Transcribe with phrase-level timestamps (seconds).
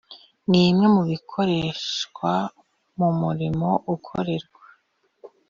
[0.49, 2.31] Nimwe mu bikoreshwa
[2.97, 4.63] mu murimo ukorerwa